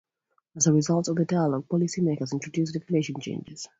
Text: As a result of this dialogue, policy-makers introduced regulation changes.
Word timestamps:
As 0.55 0.65
a 0.65 0.73
result 0.73 1.09
of 1.09 1.15
this 1.15 1.27
dialogue, 1.27 1.69
policy-makers 1.69 2.33
introduced 2.33 2.73
regulation 2.73 3.19
changes. 3.21 3.69